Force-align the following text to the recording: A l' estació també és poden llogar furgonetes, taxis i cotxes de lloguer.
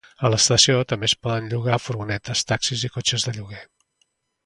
A 0.27 0.29
l' 0.29 0.37
estació 0.37 0.77
també 0.93 1.09
és 1.09 1.15
poden 1.27 1.51
llogar 1.53 1.79
furgonetes, 1.89 2.43
taxis 2.53 2.87
i 2.89 2.93
cotxes 2.97 3.29
de 3.29 3.35
lloguer. 3.39 3.65